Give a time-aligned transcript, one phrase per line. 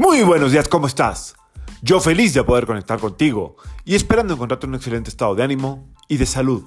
[0.00, 1.36] Muy buenos días, ¿cómo estás?
[1.82, 5.90] Yo feliz de poder conectar contigo y esperando encontrarte en un excelente estado de ánimo
[6.08, 6.64] y de salud.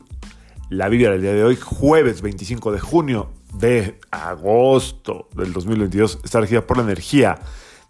[0.69, 6.41] La Biblia del día de hoy, jueves 25 de junio de agosto del 2022, está
[6.41, 7.39] regida por la energía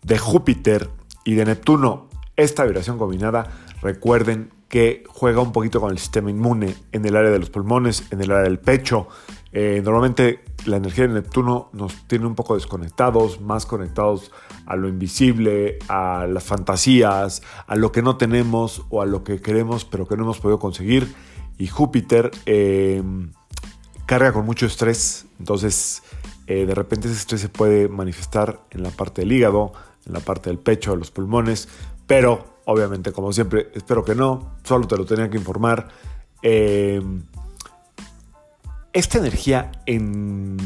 [0.01, 0.89] de Júpiter
[1.25, 2.07] y de Neptuno.
[2.37, 3.51] Esta vibración combinada,
[3.81, 8.05] recuerden que juega un poquito con el sistema inmune en el área de los pulmones,
[8.11, 9.09] en el área del pecho.
[9.53, 14.31] Eh, normalmente la energía de Neptuno nos tiene un poco desconectados, más conectados
[14.65, 19.41] a lo invisible, a las fantasías, a lo que no tenemos o a lo que
[19.41, 21.13] queremos pero que no hemos podido conseguir.
[21.57, 23.03] Y Júpiter eh,
[24.07, 26.01] carga con mucho estrés, entonces
[26.47, 29.73] eh, de repente ese estrés se puede manifestar en la parte del hígado,
[30.05, 31.69] en la parte del pecho, de los pulmones,
[32.07, 35.89] pero Obviamente, como siempre, espero que no, solo te lo tenía que informar.
[36.41, 37.01] Eh,
[38.93, 40.57] esta energía en,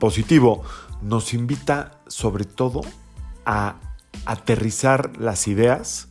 [0.00, 0.62] positivo
[1.02, 2.82] nos invita sobre todo
[3.44, 3.76] a
[4.24, 6.08] aterrizar las ideas,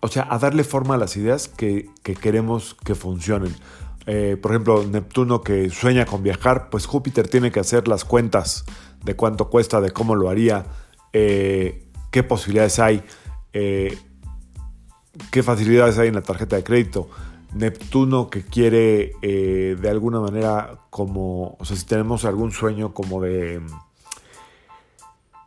[0.00, 3.54] o sea, a darle forma a las ideas que, queremos que funcionen.
[4.06, 8.64] Eh, por ejemplo, Neptuno que sueña con viajar, pues Júpiter tiene que hacer las cuentas
[9.04, 10.66] de cuánto cuesta, de cómo lo haría,
[11.12, 13.02] eh, qué posibilidades hay.
[13.52, 13.98] Eh,
[15.30, 17.08] qué facilidades hay en la tarjeta de crédito.
[17.54, 23.20] Neptuno que quiere eh, de alguna manera como, o sea, si tenemos algún sueño como
[23.22, 23.60] de,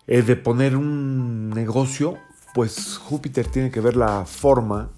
[0.07, 2.17] eh, de poner un negocio,
[2.53, 4.89] pues Júpiter tiene que ver la forma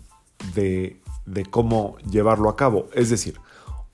[0.55, 2.87] de, de cómo llevarlo a cabo.
[2.93, 3.39] Es decir,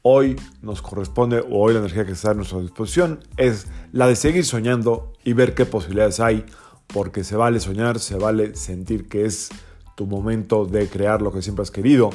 [0.02, 4.16] hoy nos corresponde, o hoy la energía que está a nuestra disposición, es la de
[4.16, 6.46] seguir soñando y ver qué posibilidades hay
[6.88, 9.50] porque se vale soñar, se vale sentir que es
[9.96, 12.10] tu momento de crear lo que siempre has querido.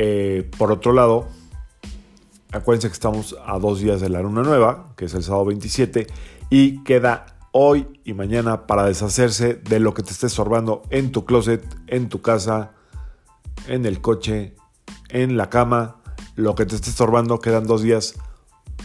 [0.00, 1.26] Eh, por otro lado,
[2.52, 6.06] acuérdense que estamos a dos días de la luna nueva, que es el sábado 27,
[6.50, 11.24] y queda hoy y mañana para deshacerse de lo que te esté estorbando en tu
[11.24, 12.70] closet, en tu casa,
[13.66, 14.54] en el coche,
[15.08, 15.96] en la cama,
[16.36, 18.14] lo que te esté estorbando, quedan dos días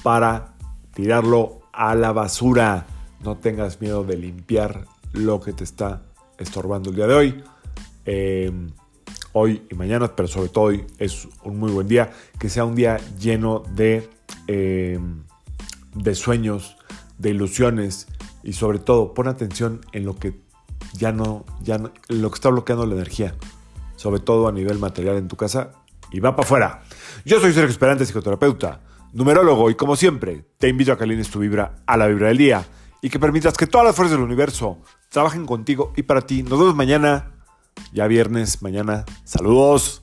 [0.01, 0.55] para
[0.95, 2.87] tirarlo a la basura.
[3.23, 6.01] No tengas miedo de limpiar lo que te está
[6.39, 7.43] estorbando el día de hoy.
[8.05, 8.71] Em,
[9.33, 12.11] hoy y mañana, pero sobre todo hoy es un muy buen día.
[12.39, 14.09] Que sea un día lleno de,
[14.47, 15.23] em,
[15.95, 16.77] de sueños,
[17.17, 18.07] de ilusiones
[18.43, 20.39] y sobre todo pon atención en lo que
[20.93, 23.35] ya no, ya lo que está bloqueando la energía,
[23.95, 25.71] sobre todo a nivel material en tu casa
[26.11, 26.83] y va para afuera.
[27.25, 28.81] Yo soy Sergio Esperante, psicoterapeuta,
[29.13, 32.37] numerólogo y como siempre te invito a que alines tu vibra a la vibra del
[32.37, 32.65] día
[33.01, 34.79] y que permitas que todas las fuerzas del universo
[35.09, 36.43] trabajen contigo y para ti.
[36.43, 37.32] Nos vemos mañana,
[37.91, 39.05] ya viernes, mañana.
[39.23, 40.02] Saludos.